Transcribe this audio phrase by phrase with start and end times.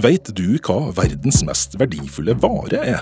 [0.00, 3.00] Veit du hva verdens mest verdifulle vare er?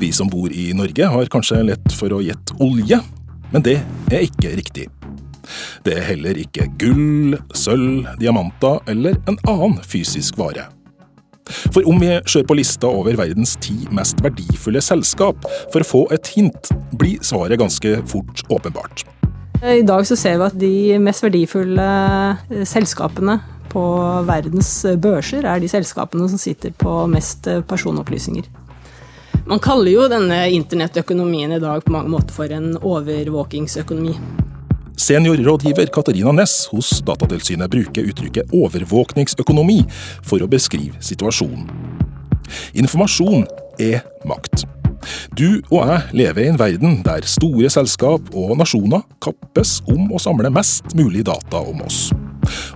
[0.00, 2.98] Vi som bor i Norge har kanskje lett for å gjette olje,
[3.52, 3.76] men det
[4.10, 4.88] er ikke riktig.
[5.86, 10.66] Det er heller ikke gull, sølv, diamanter eller en annen fysisk vare.
[11.46, 16.06] For om vi ser på lista over verdens ti mest verdifulle selskap for å få
[16.16, 19.06] et hint, blir svaret ganske fort åpenbart.
[19.62, 23.38] I dag så ser vi at de mest verdifulle selskapene
[23.76, 23.86] på
[24.24, 24.70] verdens
[25.02, 28.48] børser er de selskapene som sitter på mest personopplysninger.
[29.46, 34.16] Man kaller jo denne internettøkonomien i dag på mange måter for en overvåkingsøkonomi.
[34.96, 39.82] Seniorrådgiver Katarina Næss hos Datatilsynet bruker uttrykket overvåkningsøkonomi
[40.24, 41.68] for å beskrive situasjonen.
[42.80, 43.44] Informasjon
[43.82, 44.64] er makt.
[45.38, 50.22] Du og jeg lever i en verden der store selskap og nasjoner kappes om å
[50.22, 52.08] samle mest mulig data om oss.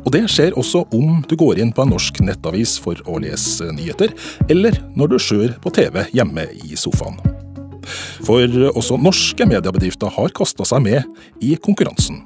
[0.04, 3.70] Og det skjer også om du går inn på en norsk nettavis for å lese
[3.74, 4.14] nyheter,
[4.50, 7.20] eller når du ser på TV hjemme i sofaen.
[8.26, 12.22] For også norske mediebedrifter har kasta seg med i konkurransen.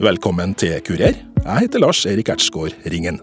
[0.00, 1.20] Velkommen til Kurer.
[1.44, 3.20] Jeg heter Lars Erik Ertsgaard Ringen.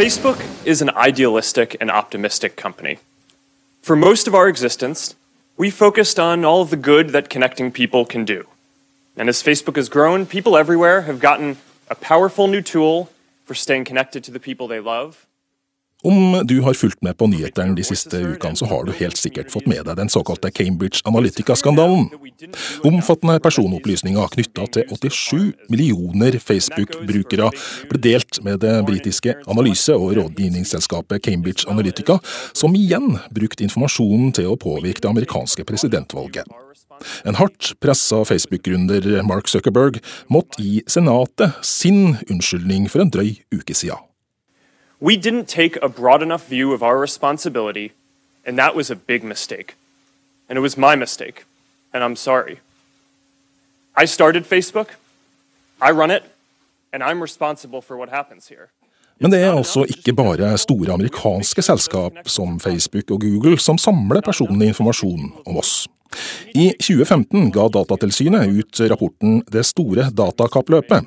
[0.00, 2.98] Facebook is an idealistic and optimistic company.
[3.82, 5.14] For most of our existence,
[5.60, 8.46] we focused on all of the good that connecting people can do.
[9.14, 11.58] And as Facebook has grown, people everywhere have gotten
[11.90, 13.10] a powerful new tool
[13.44, 15.26] for staying connected to the people they love.
[16.02, 19.50] Om du har fulgt med på nyhetene de siste ukene, så har du helt sikkert
[19.52, 22.08] fått med deg den såkalte Cambridge Analytica-skandalen.
[22.88, 27.50] Omfattende personopplysninger knytta til 87 millioner Facebook-brukere
[27.92, 32.16] ble delt med det britiske analyse- og rådgivningsselskapet Cambridge Analytica,
[32.56, 36.48] som igjen brukte informasjonen til å påvirke det amerikanske presidentvalget.
[37.28, 40.00] En hardt pressa Facebook-gründer Mark Zuckerberg
[40.32, 44.00] måtte gi Senatet sin unnskyldning for en drøy uke siden.
[45.00, 47.92] We didn't take a broad enough view of our responsibility,
[48.46, 49.74] and that was a big mistake.
[50.48, 51.44] And it was my mistake,
[51.92, 52.60] and I'm sorry.
[53.96, 54.88] I started Facebook,
[55.80, 56.22] I run it,
[56.92, 58.68] and I'm responsible for what happens here.
[59.20, 64.20] Men det er altså ikke bare store amerikanske selskap som Facebook og Google som samler
[64.24, 65.88] personlig informasjon om oss.
[66.56, 71.04] I 2015 ga Datatilsynet ut rapporten Det store datakappløpet.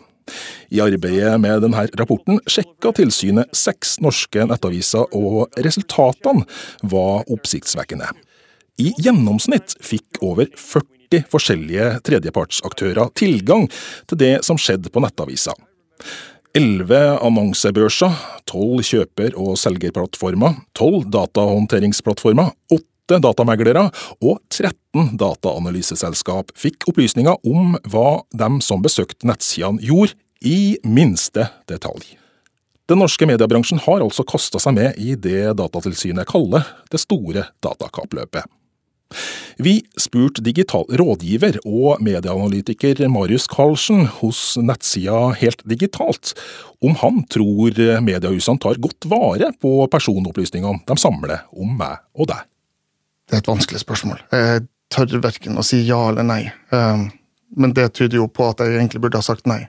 [0.73, 6.45] I arbeidet med denne rapporten sjekka tilsynet seks norske nettaviser, og resultatene
[6.94, 8.09] var oppsiktsvekkende.
[8.81, 13.67] I gjennomsnitt fikk over 40 forskjellige tredjepartsaktører tilgang
[14.09, 15.53] til det som skjedde på nettavisa.
[16.53, 18.13] Elleve annonsebørser,
[18.50, 22.51] tolv kjøper- og selgerplattformer, tolv datahåndteringsplattformer,
[23.03, 23.90] åtte datameglere
[24.24, 32.18] og 13 dataanalyseselskap fikk opplysninger om hva de som besøkte nettsidene gjorde, i minste detalj.
[32.92, 38.44] Den norske mediebransjen har altså kasta seg med i det Datatilsynet kaller det store datakappløpet.
[39.56, 46.34] Vi spurte digital rådgiver og medieanalytiker Marius Karlsen hos nettsida Helt Digitalt
[46.84, 52.44] om han tror mediehusene tar godt vare på personopplysningene de samler om meg og deg.
[53.33, 54.19] Det er et vanskelig spørsmål.
[54.29, 54.59] Jeg
[54.94, 56.44] tør verken å si ja eller nei.
[56.69, 57.07] Um,
[57.57, 59.63] men det tyder jo på at jeg egentlig burde ha sagt nei.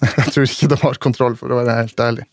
[0.00, 2.24] Jeg tror ikke de har kontroll, for å være helt ærlig.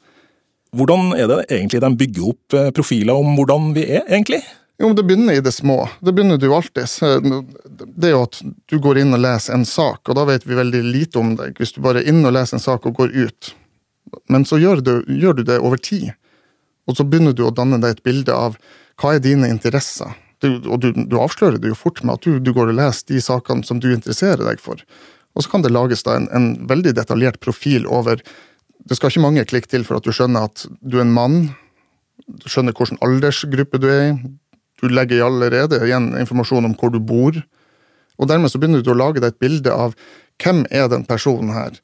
[0.75, 4.39] Hvordan er det egentlig de bygger opp eh, profiler om hvordan vi er, egentlig?
[4.79, 5.77] Jo, men Det begynner i det små.
[5.99, 6.87] Det begynner du alltid.
[7.83, 8.39] Det er jo at
[8.71, 11.59] du går inn og leser en sak, og da vet vi veldig lite om deg.
[11.59, 13.53] Hvis du bare er inne og leser en sak og går ut.
[14.31, 16.11] Men så gjør du, gjør du det over tid.
[16.87, 18.55] Og så begynner du å danne deg et bilde av
[19.01, 20.13] hva er dine interesser.
[20.43, 23.13] Du, og du, du, avslører det jo fort med at du, du går og leser
[23.13, 24.81] de sakene som du interesserer deg for.
[25.33, 28.21] Og så kan det lages da en, en, veldig detaljert profil over
[28.83, 31.37] Det skal ikke mange klikk til for at du skjønner at du er en mann.
[32.27, 34.15] Du skjønner hvilken aldersgruppe du er i.
[34.83, 37.37] Du legger allerede igjen informasjon om hvor du bor.
[38.19, 39.95] Og dermed så begynner du å lage deg et bilde av
[40.43, 41.79] hvem er den personen her.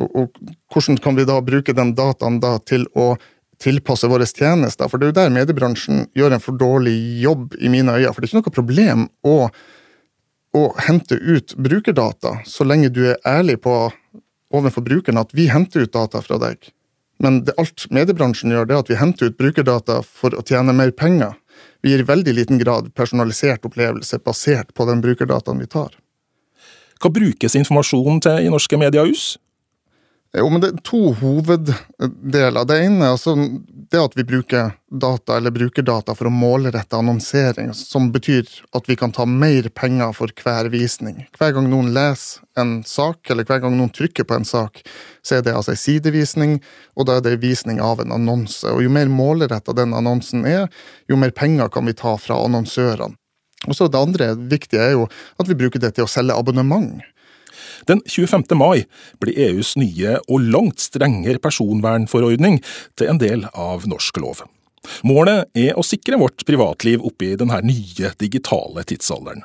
[0.00, 3.12] Og, og hvordan kan vi da bruke den dataen da til å
[3.60, 4.88] tilpasse våre tjenester?
[4.88, 8.14] For det er jo der mediebransjen gjør en for dårlig jobb, i mine øyne.
[8.14, 9.36] For det er ikke noe problem å
[10.56, 13.74] å hente ut brukerdata, så lenge du er ærlig på
[14.50, 16.72] overfor brukeren at vi henter ut data fra deg.
[17.22, 20.74] Men det alt mediebransjen gjør, det er at vi henter ut brukerdata for å tjene
[20.74, 21.36] mer penger.
[21.84, 25.92] Vi gir i veldig liten grad personalisert opplevelse basert på den brukerdataen vi tar.
[27.00, 29.34] Hva brukes informasjonen til i norske mediehus?
[30.38, 32.66] Jo, men det er to hoveddeler.
[32.68, 33.32] Det ene er altså
[33.90, 38.46] det at vi bruker data, eller bruker data for å målrette annonsering, som betyr
[38.76, 41.24] at vi kan ta mer penger for hver visning.
[41.34, 44.84] Hver gang noen leser en sak, eller hver gang noen trykker på en sak,
[45.26, 46.58] så er det altså en sidevisning,
[46.94, 48.62] og da er det visning av en annonse.
[48.70, 50.68] Og jo mer målretta den annonsen er,
[51.10, 53.18] jo mer penger kan vi ta fra annonsørene.
[53.68, 57.02] Og så Det andre viktige er jo at vi bruker det til å selge abonnement.
[57.88, 58.44] Den 25.
[58.58, 58.84] mai
[59.22, 62.60] blir EUs nye og langt strengere personvernforordning
[62.98, 64.44] til en del av norsk lov.
[65.04, 69.44] Målet er å sikre vårt privatliv oppi denne nye digitale tidsalderen.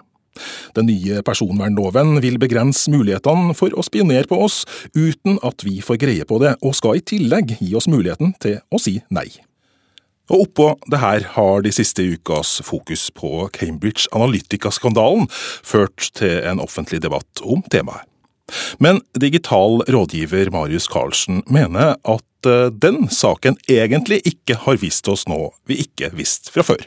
[0.76, 4.64] Den nye personvernloven vil begrense mulighetene for å spionere på oss
[4.96, 8.60] uten at vi får greie på det, og skal i tillegg gi oss muligheten til
[8.68, 9.30] å si nei.
[10.34, 16.64] Og oppå det her har de siste ukas fokus på Cambridge Analytica-skandalen ført til en
[16.64, 18.10] offentlig debatt om temaet.
[18.78, 25.26] Men digital rådgiver Marius Carlsen mener at eh, den saken egentlig ikke har vist oss
[25.30, 26.86] noe vi ikke visste fra før.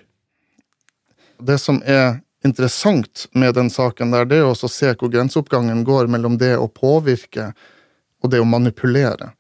[1.39, 6.11] Det som er interessant med den saken, der, det er å se hvor grenseoppgangen går
[6.11, 7.53] mellom det å påvirke
[8.23, 9.33] og det å manipulere.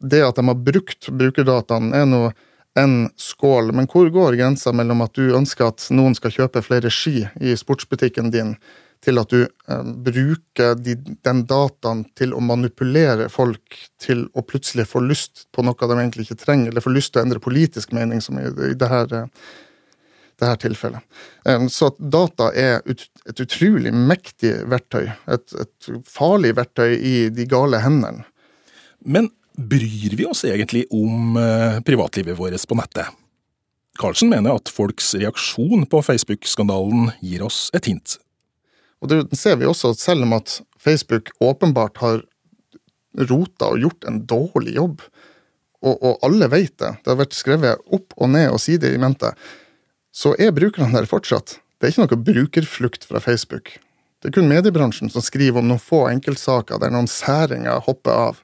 [0.00, 2.30] Det at de har brukt brukerdataen, er nå
[2.78, 6.90] en skål, men hvor går grensa mellom at du ønsker at noen skal kjøpe flere
[6.92, 8.54] ski i sportsbutikken din,
[9.02, 10.94] til at du eh, bruker de,
[11.26, 16.28] den dataen til å manipulere folk til å plutselig få lyst på noe de egentlig
[16.28, 19.10] ikke trenger, eller få lyst til å endre politisk mening, som i, i det her,
[19.18, 19.52] eh,
[20.38, 21.20] det her tilfellet.
[21.48, 27.48] Eh, så at data er et utrolig mektig verktøy, et, et farlig verktøy i de
[27.50, 28.28] gale hendene.
[29.02, 31.34] Men bryr vi oss egentlig om
[31.84, 33.18] privatlivet vårt på nettet?
[34.00, 38.14] Karlsen mener at folks reaksjon på Facebook-skandalen gir oss et hint
[39.02, 42.22] og det ser vi også, at selv om at Facebook åpenbart har
[43.28, 45.02] rota og gjort en dårlig jobb,
[45.82, 49.00] og, og, alle vet det, det har vært skrevet opp og ned og side i
[49.02, 49.32] mente,
[50.14, 51.58] så er brukerne der fortsatt.
[51.82, 53.74] Det er ikke noe brukerflukt fra Facebook.
[54.22, 58.42] Det er kun mediebransjen som skriver om noen få enkeltsaker der noen særinger hopper av.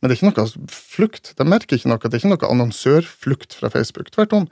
[0.00, 1.34] Men det er ikke noe flukt.
[1.36, 2.00] De merker ikke noe.
[2.00, 4.08] Det er ikke noe annonsørflukt fra Facebook.
[4.14, 4.48] Tvert om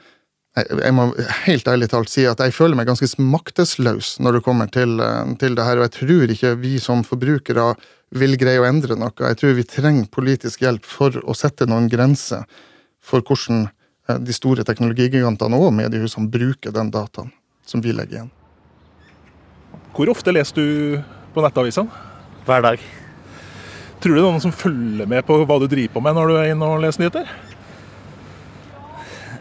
[0.53, 1.07] jeg må
[1.47, 5.31] helt ærlig talt si at jeg føler meg ganske maktesløs når det kommer til, eh,
[5.41, 7.71] til det her, og jeg tror ikke vi som forbrukere
[8.13, 9.15] vil greie å endre noe.
[9.17, 12.45] Jeg tror vi trenger politisk hjelp for å sette noen grenser
[13.01, 13.65] for hvordan
[14.11, 17.33] eh, de store teknologigigantene og mediehusene bruker den dataen
[17.65, 18.31] som vi legger igjen.
[19.97, 21.01] Hvor ofte leser du
[21.33, 21.89] på nettavisene?
[22.45, 22.87] Hver dag.
[24.03, 26.29] Tror du det er noen som følger med på hva du driver på med når
[26.29, 27.37] du er inne og leser nyheter?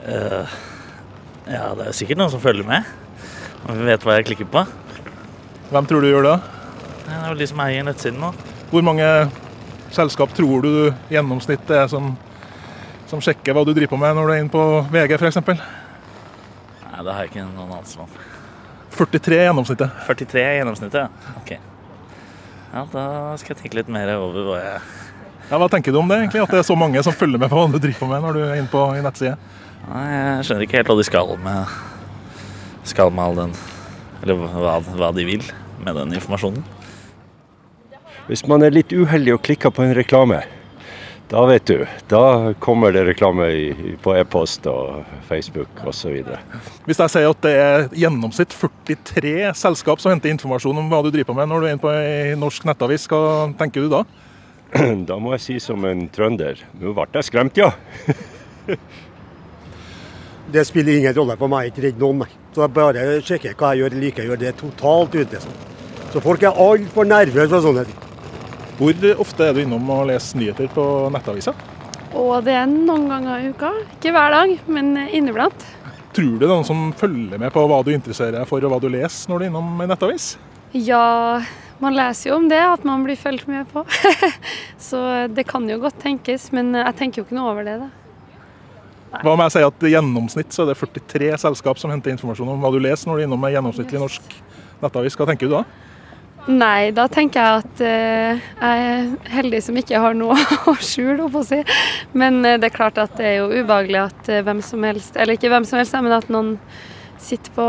[0.07, 0.61] Uh.
[1.51, 2.87] Ja, det er sikkert noen som følger med.
[3.67, 4.63] Og vet hva jeg klikker på.
[5.71, 6.35] Hvem tror du gjør det?
[7.05, 8.29] Det er jo de som eier nettsiden nå.
[8.71, 9.07] Hvor mange
[9.91, 10.71] selskap tror du
[11.11, 12.13] gjennomsnittet er som,
[13.11, 14.63] som sjekker hva du driver på med når du er inne på
[14.93, 15.41] VG f.eks.?
[15.51, 18.15] Nei, det har jeg ikke noen anelse om.
[18.95, 20.01] 43 er gjennomsnittet.
[20.07, 21.35] 43 er gjennomsnittet, ja.
[21.41, 21.53] Ok.
[22.71, 23.05] Ja, da
[23.39, 24.83] skal jeg tenke litt mer over hva jeg
[25.49, 26.45] Ja, Hva tenker du om det, egentlig?
[26.45, 28.37] At det er så mange som følger med på hva du driver på med når
[28.37, 29.35] du er inne på i nettsida?
[29.89, 31.75] Nei, Jeg skjønner ikke helt hva de skal med,
[32.87, 33.57] skal med all den
[34.21, 35.43] Eller hva, hva de vil
[35.81, 36.61] med den informasjonen.
[38.27, 40.43] Hvis man er litt uheldig og klikker på en reklame,
[41.31, 41.85] da vet du.
[42.11, 43.47] Da kommer det reklame
[44.03, 46.19] på e-post og Facebook osv.
[46.85, 51.09] Hvis jeg sier at det er gjennomsnitt 43 selskap som henter informasjon om hva du
[51.15, 54.03] driver med når du er inne på ei norsk nettavis, hva tenker du da?
[55.09, 57.71] Da må jeg si som en trønder, nå ble jeg skremt, ja.
[60.51, 62.25] Det spiller ingen rolle for meg, ikke redd noen.
[62.51, 64.39] Så jeg bare sjekker hva jeg gjør eller ikke gjør.
[64.41, 65.43] Det er totalt ute.
[66.11, 68.07] Så folk er altfor nervøse for sånne ting.
[68.81, 71.53] Hvor ofte er du innom og leser nyheter på nettavisa?
[72.17, 73.71] Og det er noen ganger i uka.
[73.95, 75.67] Ikke hver dag, men inniblant.
[76.11, 78.73] Tror du det er noen som følger med på hva du interesserer deg for og
[78.73, 80.33] hva du leser når du er innom en nettavis?
[80.75, 81.39] Ja,
[81.79, 83.85] man leser jo om det, at man blir fulgt med på.
[84.89, 87.79] så det kan jo godt tenkes, men jeg tenker jo ikke noe over det.
[87.85, 88.00] da.
[89.11, 92.53] Hva om jeg sier at i gjennomsnitt så er det 43 selskap som henter informasjon
[92.53, 94.35] om hva du leser når du er innom en gjennomsnittlig norsk
[94.81, 95.17] nettavis.
[95.19, 95.65] Hva tenker du da?
[96.49, 100.37] Nei, da tenker jeg at uh, jeg er heldig som ikke har noe
[100.71, 101.59] å skjule, å si.
[102.17, 105.19] Men uh, det er klart at det er jo ubehagelig at uh, hvem som helst,
[105.19, 106.55] eller ikke hvem som helst, men at noen
[107.21, 107.67] sitter på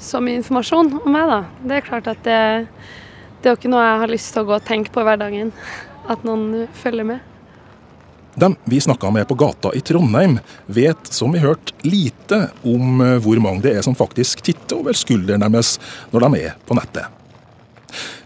[0.00, 1.42] så mye informasjon om meg, da.
[1.68, 2.40] Det er klart at det,
[3.42, 5.10] det er jo ikke noe jeg har lyst til å gå og tenke på i
[5.10, 5.52] hverdagen.
[6.08, 7.35] At noen følger med.
[8.36, 13.16] De vi snakka med på gata i Trondheim, vet som vi hørte lite om eh,
[13.24, 15.78] hvor mange det er som faktisk titter over skulderen deres
[16.12, 17.08] når de er på nettet.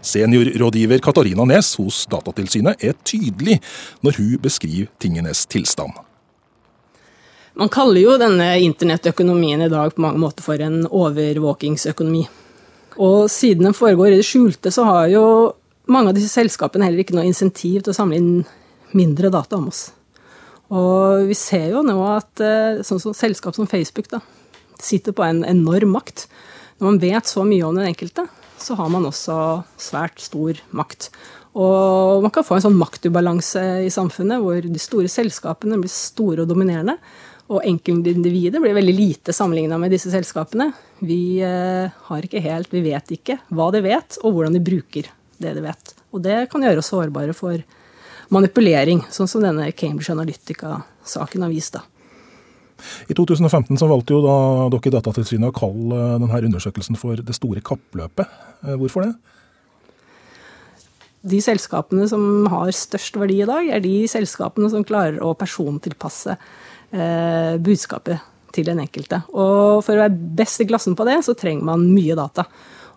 [0.01, 3.61] Seniorrådgiver Katarina Nes hos Datatilsynet er tydelig
[4.03, 5.95] når hun beskriver tingenes tilstand.
[7.55, 12.25] Man kaller jo denne internettøkonomien i dag på mange måter for en overvåkingsøkonomi.
[12.99, 15.23] Og siden den foregår i det skjulte, så har jo
[15.91, 18.31] mange av disse selskapene heller ikke noe insentiv til å samle inn
[18.91, 19.89] mindre data om oss.
[20.71, 24.21] Og vi ser jo nå at eh, sånn som selskap som Facebook da,
[24.81, 26.27] sitter på en enorm makt.
[26.79, 28.25] Når man vet så mye om den enkelte,
[28.61, 29.35] så har man også
[29.81, 31.09] svært stor makt.
[31.51, 36.45] Og man kan få en sånn maktubalanse i samfunnet hvor de store selskapene blir store
[36.45, 36.95] og dominerende.
[37.51, 40.69] Og enkeltindividet blir veldig lite sammenligna med disse selskapene.
[41.03, 45.11] Vi eh, har ikke helt, vi vet ikke hva de vet, og hvordan de bruker
[45.41, 45.95] det de vet.
[46.15, 47.59] Og det kan gjøre oss sårbare for
[48.31, 51.75] manipulering, sånn som denne Cambridge Analytica-saken har vist.
[51.75, 51.83] da.
[53.11, 54.37] I 2015 så valgte jo da
[54.73, 58.25] dere i Datatilsynet å kalle denne undersøkelsen for Det store kappløpet.
[58.65, 59.13] Eh, hvorfor det?
[61.21, 66.33] De selskapene som har størst verdi i dag, er de selskapene som klarer å persontilpasse
[66.33, 68.23] eh, budskapet
[68.55, 69.21] til den enkelte.
[69.29, 72.47] Og for å være best i klassen på det, så trenger man mye data.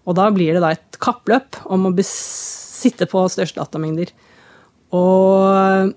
[0.09, 4.11] Og da blir det da et kappløp om å sitte på største datamengder.
[4.95, 5.93] Og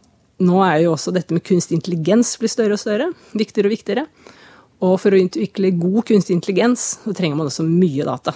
[0.47, 3.11] nå er jo også dette med kunstig intelligens blir større og større.
[3.37, 4.05] Viktigere og viktigere.
[4.85, 8.35] Og for å utvikle god kunstig intelligens, så trenger man også mye data.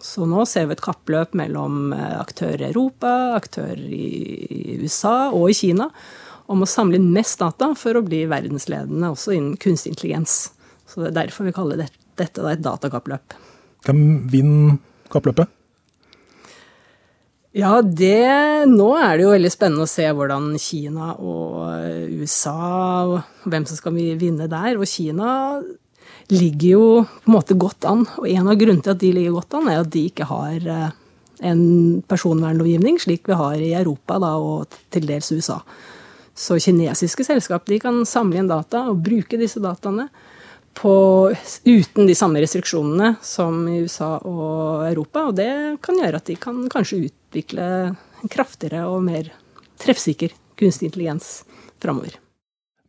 [0.00, 5.50] Så nå ser vi et kappløp mellom eh, aktører i Europa, aktører i USA og
[5.52, 5.90] i Kina
[6.50, 10.50] om å samle inn mest data for å bli verdensledende også innen kunstig intelligens.
[10.88, 13.36] Så det er derfor vi kaller dette et datakappløp.
[13.86, 14.02] Hvem
[14.32, 14.80] vinner
[15.12, 15.52] kappløpet?
[17.50, 23.66] Ja, det Nå er det jo veldig spennende å se hvordan Kina og USA Hvem
[23.66, 24.78] som skal vinne der.
[24.78, 25.58] Og Kina
[26.30, 28.04] ligger jo på en måte godt an.
[28.22, 30.68] Og en av grunnene til at de ligger godt an, er at de ikke har
[30.76, 30.92] eh,
[31.50, 31.62] en
[32.06, 35.58] personvernlovgivning slik vi har i Europa da, og til dels USA.
[36.38, 40.06] Så kinesiske selskap de kan samle inn data og bruke disse dataene
[40.78, 40.94] på,
[41.64, 45.26] uten de samme restriksjonene som i USA og Europa.
[45.28, 45.50] Og det
[45.84, 49.32] kan gjøre at de kan kanskje utvikle en kraftigere og mer
[49.80, 51.40] treffsikker kunstig intelligens
[51.80, 52.18] framover.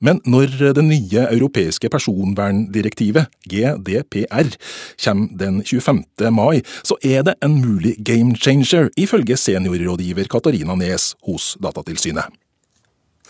[0.02, 4.50] Men når det nye europeiske personverndirektivet, GDPR,
[5.04, 6.02] kommer den 25.
[6.34, 12.41] mai, så er det en mulig game changer, ifølge seniorrådgiver Katarina Nes hos Datatilsynet.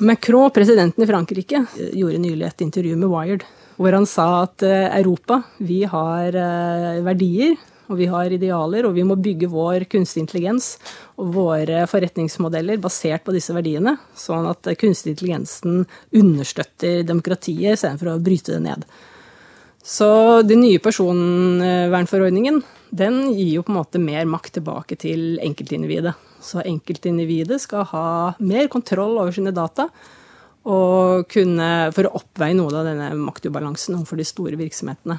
[0.01, 3.43] Macron, presidenten i Frankrike, gjorde nylig et intervju med Wired
[3.81, 7.55] hvor han sa at eh, Europa, vi har eh, verdier
[7.91, 10.75] og vi har idealer, og vi må bygge vår kunstig intelligens
[11.19, 15.83] og våre forretningsmodeller basert på disse verdiene, sånn at kunstig intelligensen
[16.15, 18.85] understøtter demokratiet istedenfor å bryte det ned.
[19.83, 20.07] Så
[20.47, 22.61] den nye personvernforordningen
[22.95, 26.15] den gir jo på en måte mer makt tilbake til enkeltindividet.
[26.41, 28.07] Så enkeltindividet skal ha
[28.41, 29.89] mer kontroll over sine data
[30.61, 35.17] og kunne, for å oppveie noe av denne maktubalansen overfor de store virksomhetene.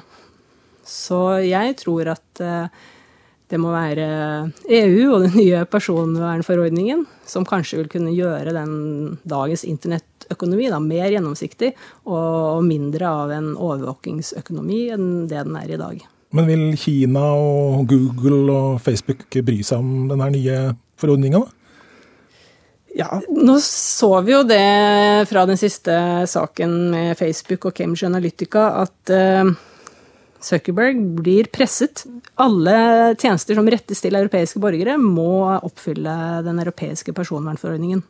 [0.87, 2.83] Så jeg tror at eh,
[3.51, 4.05] det må være
[4.71, 8.73] EU og den nye personvernforordningen som kanskje vil kunne gjøre den
[9.29, 11.73] dagens internettøkonomi da, mer gjennomsiktig
[12.09, 16.01] og mindre av en overvåkingsøkonomi enn det den er i dag.
[16.33, 20.57] Men vil Kina og Google og Facebook bry seg om denne nye
[21.03, 21.43] forordninga.
[22.93, 25.93] Ja, nå så vi jo det fra den siste
[26.29, 29.49] saken med Facebook og Cambridge Analytica at uh,
[30.43, 32.03] Zuckerberg blir presset.
[32.37, 32.75] Alle
[33.17, 38.03] tjenester som rettes til europeiske borgere, må oppfylle den europeiske personvernforordningen.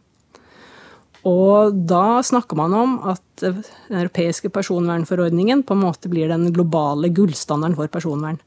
[1.29, 3.61] Og da snakker man om at den
[4.01, 8.41] europeiske personvernforordningen på en måte blir den globale gullstandarden for personvern.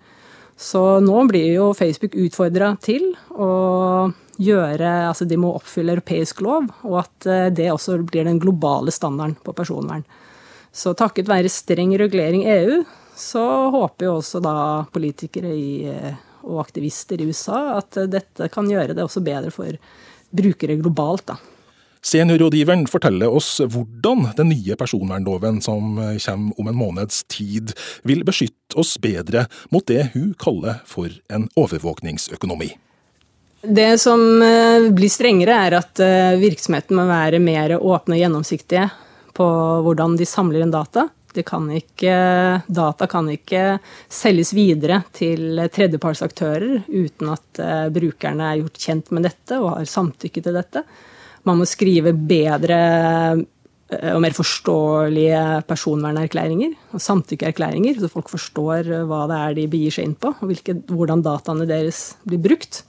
[0.56, 3.50] Så nå blir jo Facebook utfordra til å
[4.40, 8.92] gjøre Altså de må oppfylle europeisk lov, og at eh, det også blir den globale
[8.92, 10.04] standarden på personvern.
[10.76, 12.82] Så takket være streng regulering i EU,
[13.16, 14.56] så håper jo også da
[14.92, 19.80] politikere i, eh, og aktivister i USA at dette kan gjøre det også bedre for
[20.36, 21.40] brukere globalt, da.
[22.06, 27.72] Seniorrådgiveren forteller oss hvordan den nye personvernloven som kommer om en måneds tid,
[28.06, 32.76] vil beskytte oss bedre mot det hun kaller for en overvåkningsøkonomi.
[33.66, 38.86] Det som eh, blir strengere, er at eh, virksomheten må være mer åpne og gjennomsiktige
[39.34, 39.46] på
[39.82, 41.08] hvordan de samler inn data.
[41.44, 42.12] Kan ikke,
[42.64, 43.64] data kan ikke
[44.08, 49.90] selges videre til tredjepartsaktører uten at eh, brukerne er gjort kjent med dette og har
[49.90, 50.86] samtykke til dette.
[51.46, 52.80] Man må skrive bedre
[53.86, 60.08] og mer forståelige personvernerklæringer og samtykkeerklæringer, så folk forstår hva det er de begir seg
[60.08, 62.82] inn på, og hvilke, hvordan dataene deres blir brukt.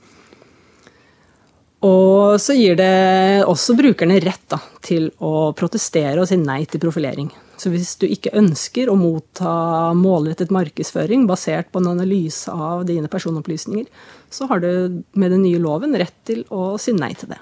[1.85, 6.81] Og så gir det også brukerne rett da, til å protestere og si nei til
[6.81, 7.29] profilering.
[7.61, 13.09] Så hvis du ikke ønsker å motta målrettet markedsføring basert på en analyse av dine
[13.09, 13.85] personopplysninger,
[14.33, 17.39] så har du med den nye loven rett til å si nei til det.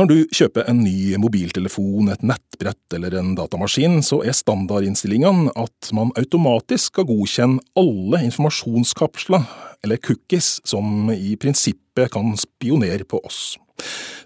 [0.00, 5.90] Når du kjøper en ny mobiltelefon, et nettbrett eller en datamaskin, så er standardinnstillingene at
[5.92, 9.44] man automatisk skal godkjenne alle informasjonskapsler,
[9.84, 13.58] eller cookies, som i prinsippet kan spionere på oss.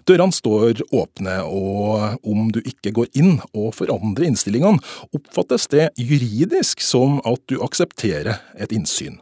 [0.07, 4.79] Dørene står åpne, og om du ikke går inn og forandrer innstillingene,
[5.11, 9.19] oppfattes det juridisk som at du aksepterer et innsyn.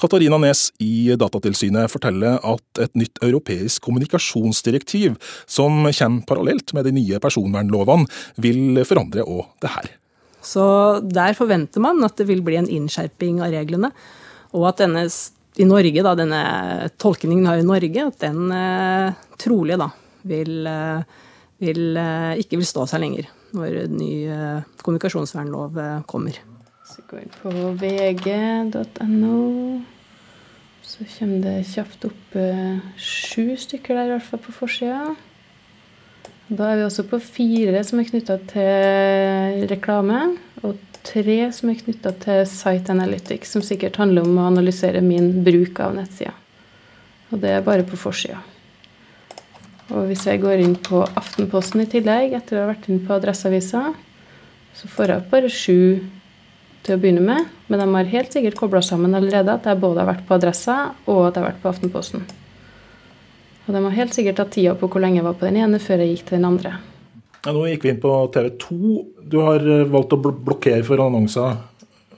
[0.00, 6.94] Katarina Nes i Datatilsynet forteller at et nytt europeisk kommunikasjonsdirektiv, som kommer parallelt med de
[6.96, 8.08] nye personvernlovene,
[8.40, 9.90] vil forandre òg det her.
[10.40, 10.64] Så
[11.04, 13.92] der forventer man at det vil bli en innskjerping av reglene,
[14.56, 15.04] og at denne
[15.60, 16.44] i Norge, da, denne
[17.02, 19.90] tolkningen har i Norge, at den eh, trolig da
[20.22, 21.02] vil, eh,
[21.58, 26.36] vil, eh, ikke vil stå seg lenger når ny eh, kommunikasjonsvernlov kommer.
[27.10, 27.50] Går inn på
[27.80, 29.38] vg.no.
[30.86, 35.16] Så kommer det kjapt opp eh, sju stykker der, i hvert fall på forsida.
[36.46, 40.20] Da er vi også på fire som er knytta til reklame,
[40.62, 45.32] og tre som er knytta til Site Analytics, som sikkert handler om å analysere min
[45.46, 46.36] bruk av nettsida.
[47.34, 48.38] Og det er bare på forsida.
[49.90, 53.18] Og hvis jeg går inn på Aftenposten i tillegg, etter å ha vært inn på
[53.18, 53.88] Adresseavisa,
[54.78, 55.80] så får jeg opp bare sju
[56.86, 60.02] til å begynne med, men de har helt sikkert kobla sammen allerede at jeg både
[60.02, 62.24] har vært på Adressa og at jeg har vært på Aftenposten.
[63.66, 65.80] Og de har helt sikkert tatt tida på hvor lenge jeg var på den ene
[65.82, 66.74] før jeg gikk til den andre.
[67.40, 68.78] Ja, nå gikk vi inn på TV 2.
[69.32, 71.60] Du har eh, valgt å blokkere for annonser,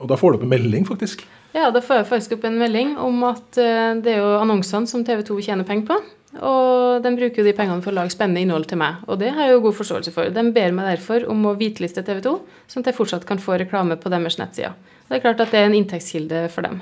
[0.01, 1.23] og da får du opp en melding, faktisk.
[1.53, 4.89] Ja, da får jeg faktisk opp en melding om at uh, det er jo annonsene
[4.89, 5.99] som TV 2 tjener penger på.
[6.41, 9.03] Og de bruker jo de pengene for å lage spennende innhold til meg.
[9.09, 10.31] Og det har jeg jo god forståelse for.
[10.33, 12.33] De ber meg derfor om å hviteliste TV 2,
[12.73, 14.73] sånn at jeg fortsatt kan få reklame på deres nettsider.
[15.09, 16.81] Det er klart at det er en inntektskilde for dem.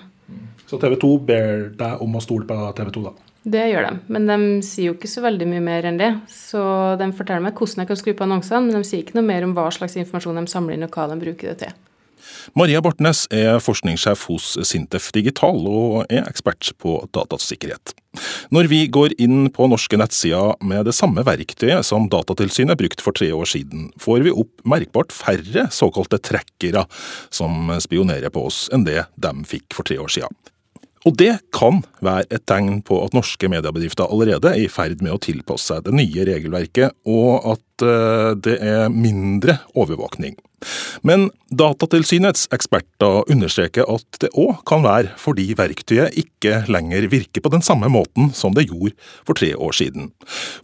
[0.70, 3.30] Så TV 2 ber deg om å stole på TV 2, da?
[3.50, 6.10] Det gjør de, men de sier jo ikke så veldig mye mer enn det.
[6.30, 6.62] Så
[7.00, 9.46] de forteller meg hvordan jeg kan skru på annonsene, men de sier ikke noe mer
[9.46, 11.78] om hva slags informasjon de samler inn, og hva de bruker det til.
[12.58, 17.94] Maria Bortnes er forskningssjef hos Sintef Digital og er ekspert på datasikkerhet.
[18.50, 23.14] Når vi går inn på norske nettsider med det samme verktøyet som Datatilsynet brukte for
[23.14, 26.86] tre år siden, får vi opp merkbart færre såkalte trekkere
[27.30, 30.34] som spionerer på oss enn det de fikk for tre år siden.
[31.08, 35.14] Og det kan være et tegn på at norske mediebedrifter allerede er i ferd med
[35.14, 40.36] å tilpasse seg det nye regelverket, og at eh, det er mindre overvåkning.
[41.06, 47.50] Men Datatilsynets eksperter understreker at det òg kan være fordi verktøyet ikke lenger virker på
[47.50, 48.92] den samme måten som det gjorde
[49.26, 50.10] for tre år siden.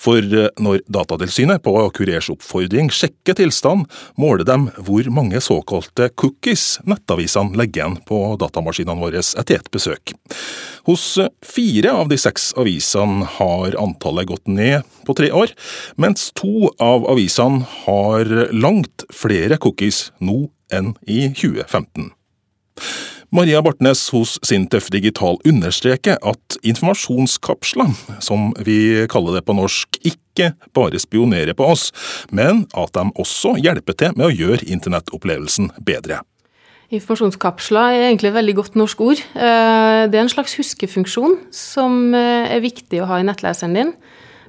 [0.02, 3.86] For eh, når Datatilsynet på Kurers oppfordring sjekker tilstand,
[4.20, 10.14] måler de hvor mange såkalte cookies nettavisene legger igjen på datamaskinene våre etter et besøk.
[10.86, 15.50] Hos fire av de seks avisene har antallet gått ned på tre år,
[15.98, 22.10] mens to av avisene har langt flere cookies nå enn i 2015.
[23.34, 27.90] Maria Bartnes hos Sintef Digital understreker at informasjonskapsler,
[28.22, 31.90] som vi kaller det på norsk, ikke bare spionerer på oss,
[32.30, 36.22] men at de også hjelper til med å gjøre internettopplevelsen bedre.
[36.94, 39.22] Informasjonskapsler er egentlig et veldig godt norsk ord.
[39.34, 43.90] Eh, det er en slags huskefunksjon som eh, er viktig å ha i nettleseren din.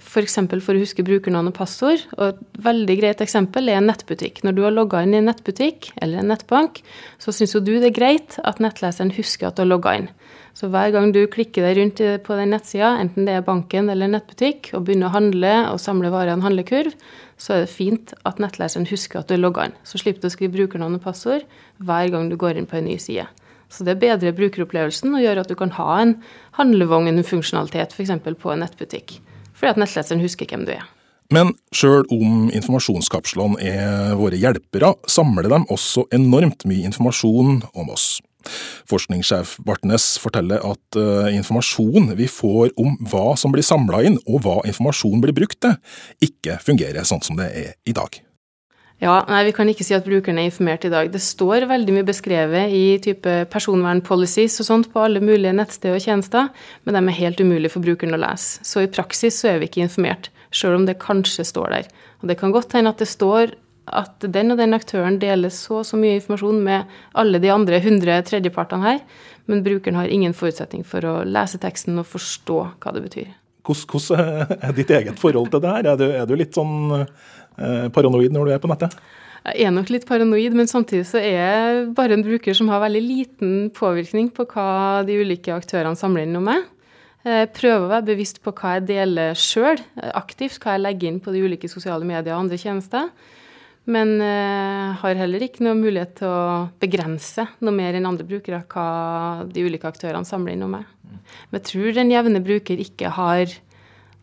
[0.02, 0.38] F.eks.
[0.38, 2.04] For, for å huske brukernavn og passord.
[2.18, 4.44] Og et veldig greit eksempel er en nettbutikk.
[4.46, 6.82] Når du har logga inn i en nettbutikk eller en nettbank,
[7.22, 10.12] så syns jo du det er greit at nettleseren husker at du har logga inn.
[10.58, 14.10] Så hver gang du klikker deg rundt på den nettsida, enten det er banken eller
[14.10, 16.96] nettbutikk, og begynner å handle og samle varer i en handlekurv,
[17.38, 19.78] så er det fint at nettleseren husker at du er logga inn.
[19.86, 21.46] Så slipper du å skrive brukernavn og passord
[21.78, 23.28] hver gang du går inn på en ny side.
[23.70, 26.18] Så det bedrer brukeropplevelsen og gjør at du kan ha en
[26.58, 28.16] handlevognfunksjonalitet f.eks.
[28.26, 29.20] på en nettbutikk
[29.58, 30.86] fordi at nettleseren husker hvem du er.
[31.34, 38.22] Men sjøl om informasjonskapslene er våre hjelpere, samler de også enormt mye informasjon om oss.
[38.88, 44.46] Forskningssjef Bartnes forteller at uh, informasjon vi får om hva som blir samla inn og
[44.46, 45.76] hva informasjon blir brukt til,
[46.24, 48.22] ikke fungerer sånn som det er i dag.
[48.98, 51.12] Ja, nei, Vi kan ikke si at brukerne er informert i dag.
[51.14, 56.02] Det står veldig mye beskrevet i type personvernpolicies og sånt på alle mulige nettsteder og
[56.02, 56.50] tjenester,
[56.84, 58.66] men de er helt umulig for brukeren å lese.
[58.66, 61.94] Så i praksis så er vi ikke informert, sjøl om det kanskje står der.
[62.24, 63.54] Og Det kan godt hende at det står
[63.88, 67.78] at den og den aktøren deler så og så mye informasjon med alle de andre
[67.78, 69.02] 100 tredjepartene her,
[69.46, 73.30] men brukeren har ingen forutsetning for å lese teksten og forstå hva det betyr.
[73.68, 75.92] Hvordan er ditt eget forhold til det her?
[75.94, 77.06] Er du, er du litt sånn
[77.93, 78.96] paranoid når du er på nettet?
[79.48, 82.82] Jeg er nok litt paranoid, men samtidig så er jeg bare en bruker som har
[82.84, 86.65] veldig liten påvirkning på hva de ulike aktørene samler inn om meg.
[87.28, 89.80] Jeg prøver å være bevisst på hva jeg deler sjøl,
[90.15, 93.10] aktivt, hva jeg legger inn på de ulike sosiale medier og andre tjenester.
[93.88, 94.20] Men
[95.00, 99.63] har heller ikke noe mulighet til å begrense noe mer enn andre brukere hva de
[99.63, 100.88] ulike aktørene samler inn om meg.
[101.48, 103.56] Men jeg tror den jevne bruker ikke har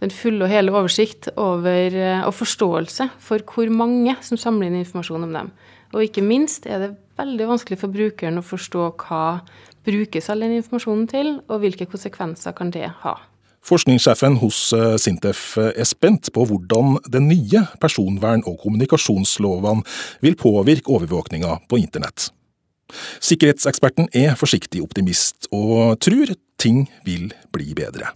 [0.04, 5.26] den fulle og hele oversikt over, og forståelse for hvor mange som samler inn informasjon
[5.26, 5.52] om dem.
[5.94, 9.24] Og ikke minst er det veldig vanskelig for brukeren å forstå hva
[9.84, 13.14] brukes all den informasjonen til, og hvilke konsekvenser kan det ha.
[13.64, 14.58] Forskningssjefen hos
[15.00, 19.86] Sintef er spent på hvordan den nye personvern- og kommunikasjonslovene
[20.24, 22.28] vil påvirke overvåkninga på internett.
[23.24, 28.12] Sikkerhetseksperten er forsiktig optimist, og tror ting vil bli bedre.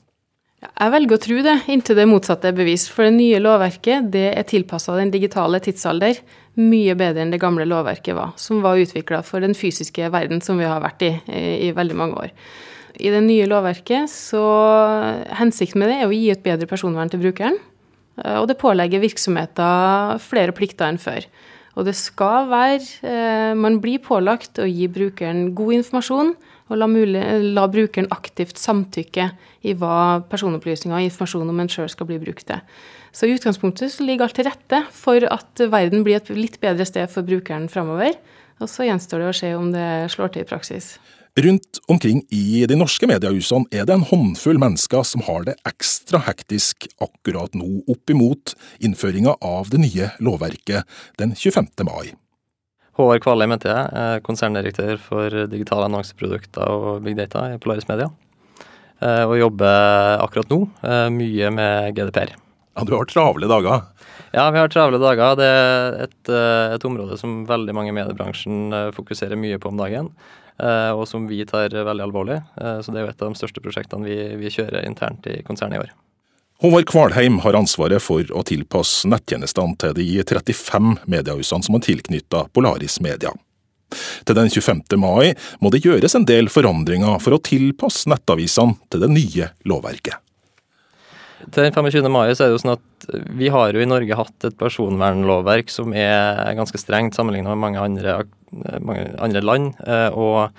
[0.58, 2.90] Jeg velger å tro det, inntil det motsatte er bevist.
[2.90, 6.18] For det nye lovverket det er tilpassa den digitale tidsalder
[6.58, 10.58] mye bedre enn det gamle lovverket var, som var utvikla for den fysiske verden som
[10.58, 11.12] vi har vært i
[11.68, 12.32] i veldig mange år.
[12.98, 14.42] I det nye lovverket så
[15.38, 17.60] Hensikten med det er å gi et bedre personvern til brukeren.
[18.40, 21.22] Og det pålegger virksomheter flere plikter enn før.
[21.78, 26.34] Og det skal være Man blir pålagt å gi brukeren god informasjon
[26.68, 27.22] og la, mulig,
[27.56, 29.30] la, brukeren aktivt samtykke
[29.66, 32.60] i hva personopplysninger og informasjon om en sjøl skal bli brukt til.
[33.12, 36.86] Så i utgangspunktet så ligger alt til rette for at verden blir et litt bedre
[36.88, 38.18] sted for brukeren framover.
[38.60, 40.96] Og så gjenstår det å se om det slår til i praksis.
[41.38, 46.18] Rundt omkring i de norske mediehusene er det en håndfull mennesker som har det ekstra
[46.26, 51.70] hektisk akkurat nå opp imot innføringa av det nye lovverket den 25.
[51.86, 52.16] mai.
[52.98, 58.08] Håvard Kvalheim heter jeg, konserndirektør for digitale annonseprodukter og Big Data i Polaris Media.
[58.98, 60.58] Og jobber akkurat nå
[61.14, 62.32] mye med GDPR.
[62.74, 63.86] Ja, Du har travle dager?
[64.34, 65.38] Ja, vi har travle dager.
[65.38, 66.32] Det er et,
[66.74, 70.10] et område som veldig mange i mediebransjen fokuserer mye på om dagen.
[70.58, 72.40] Og som vi tar veldig alvorlig.
[72.82, 75.78] Så det er jo et av de største prosjektene vi, vi kjører internt i konsernet
[75.78, 75.94] i år.
[76.58, 82.50] Håvard Kvalheim har ansvaret for å tilpasse nettjenestene til de 35 mediehusene som er tilknyttet
[82.50, 83.30] Polaris Media.
[84.26, 84.80] Til den 25.
[84.98, 90.18] mai må det gjøres en del forandringer for å tilpasse nettavisene til det nye lovverket.
[91.46, 92.10] Til den 25.
[92.10, 95.70] mai så er det jo sånn at vi har jo i Norge hatt et personvernlovverk
[95.70, 98.18] som er ganske strengt sammenlignet med mange andre,
[98.82, 99.78] mange andre land.
[100.10, 100.50] og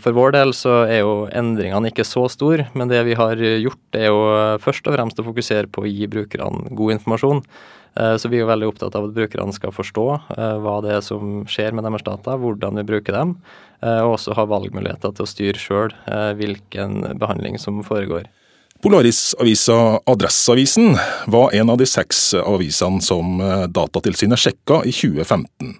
[0.00, 3.98] for vår del så er jo endringene ikke så store, men det vi har gjort
[3.98, 4.22] er jo
[4.62, 7.42] først og fremst å fokusere på å gi brukerne god informasjon.
[7.90, 10.04] Så vi er jo veldig opptatt av at brukerne skal forstå
[10.62, 13.36] hva det er som skjer med deres data, hvordan vi bruker dem,
[13.82, 15.92] og også ha valgmuligheter til å styre sjøl
[16.38, 18.30] hvilken behandling som foregår.
[18.80, 20.94] Polaris-avisa Adresseavisen
[21.28, 25.74] var en av de seks avisene som Datatilsynet sjekka i 2015.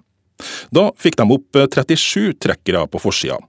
[0.73, 3.39] Da fikk de opp 37 trekkere på forsida.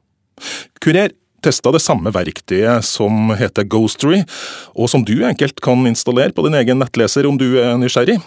[0.82, 4.22] Kurer testa det samme verktøyet som heter Ghostery,
[4.78, 8.20] og som du enkelt kan installere på din egen nettleser om du er nysgjerrig,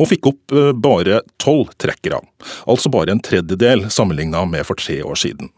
[0.00, 2.22] og fikk opp bare tolv trekkere,
[2.70, 5.50] altså bare en tredjedel sammenligna med for tre år siden.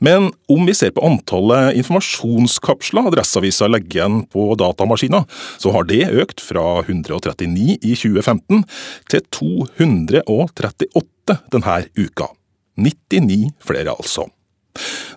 [0.00, 5.26] Men om vi ser på antallet informasjonskapsler Adresseavisa legger igjen på datamaskiner,
[5.60, 8.64] så har det økt fra 139 i 2015
[9.12, 12.32] til 238 denne uka.
[12.78, 14.28] 99 flere, altså.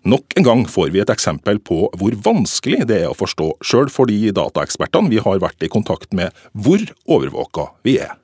[0.02, 3.92] Nok en gang får vi et eksempel på hvor vanskelig det er å forstå, sjøl
[3.94, 8.18] for de dataekspertene vi har vært i kontakt med, hvor overvåka vi er.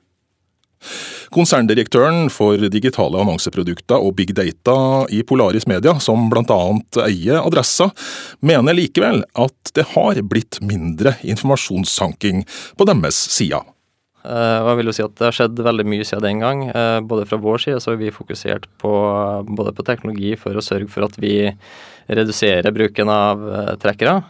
[1.34, 6.60] Konserndirektøren for digitale annonseprodukter og big data i Polaris Media, som bl.a.
[7.04, 7.90] eier Adressa,
[8.40, 12.46] mener likevel at det har blitt mindre informasjonssanking
[12.78, 13.20] på deres
[14.22, 14.62] side.
[14.62, 16.64] Og jeg vil jo si at Det har skjedd veldig mye siden den gang.
[17.08, 18.92] Både fra vår side så har vi fokusert på,
[19.46, 21.50] både på teknologi for å sørge for at vi
[22.08, 23.42] reduserer bruken av
[23.82, 24.22] trekkere.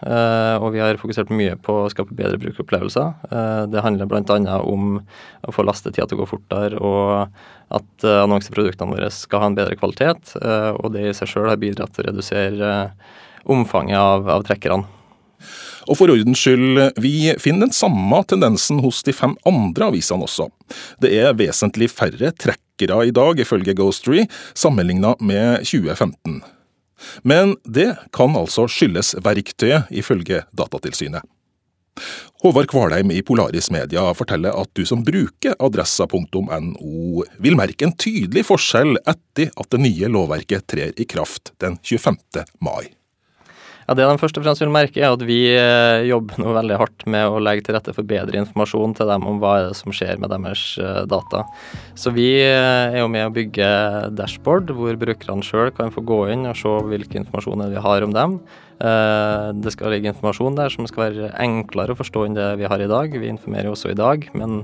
[0.59, 3.69] Og vi har fokusert mye på å skape bedre brukeropplevelser.
[3.71, 4.59] Det handler bl.a.
[4.61, 7.31] om å få lastetida til å gå fortere, og
[7.69, 10.35] at annonseproduktene våre skal ha en bedre kvalitet.
[10.83, 12.77] Og det i seg sjøl har bidratt til å redusere
[13.49, 14.98] omfanget av, av trekkerne.
[15.89, 20.51] Og for ordens skyld, vi finner den samme tendensen hos de fem andre avisene også.
[21.01, 26.43] Det er vesentlig færre trekkere i dag, ifølge Ghostery, sammenligna med 2015.
[27.23, 31.25] Men det kan altså skyldes verktøyet, ifølge Datatilsynet.
[32.43, 38.45] Håvard Kvalheim i Polaris Media forteller at du som bruker adressa.no vil merke en tydelig
[38.47, 42.47] forskjell etter at det nye lovverket trer i kraft den 25.
[42.63, 42.98] mai.
[43.89, 46.77] Ja, Det de først og fremst vil merke, er at vi eh, jobber nå veldig
[46.77, 49.79] hardt med å legge til rette for bedre informasjon til dem om hva er det
[49.79, 51.47] som skjer med deres eh, data.
[51.97, 53.71] Så vi eh, er jo med å bygge
[54.19, 58.13] dashboard hvor brukerne sjøl kan få gå inn og se hvilken informasjon vi har om
[58.17, 58.41] dem.
[58.79, 62.79] Det skal ligge informasjon der som skal være enklere å forstå enn det vi har
[62.79, 63.11] i dag.
[63.11, 64.61] Vi informerer også i dag, men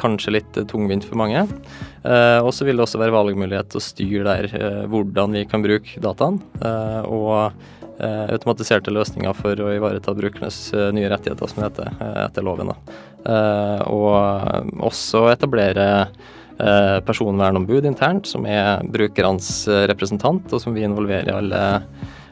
[0.00, 1.44] kanskje litt tungvint for mange.
[2.02, 6.02] Og så vil det også være valgmulighet til å styre der hvordan vi kan bruke
[6.02, 6.40] dataen.
[7.06, 7.54] Og
[8.06, 12.72] automatiserte løsninger for å ivareta brukernes eh, nye rettigheter, som det heter, eh, etter loven.
[13.88, 16.06] Og også etablere
[17.06, 19.50] personvernombud internt, som er brukernes
[19.90, 21.60] representant, og som vi involverer i alle,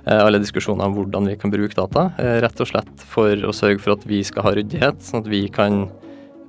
[0.06, 2.08] alle diskusjoner om hvordan vi kan bruke data.
[2.42, 5.44] Rett og slett for å sørge for at vi skal ha ryddighet, sånn at vi
[5.52, 5.84] kan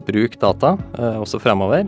[0.08, 0.77] bruke data
[1.19, 1.86] også fremover.